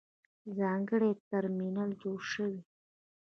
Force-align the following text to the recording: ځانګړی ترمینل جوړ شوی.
ځانګړی 0.57 1.11
ترمینل 1.29 1.89
جوړ 2.01 2.19
شوی. 2.31 2.57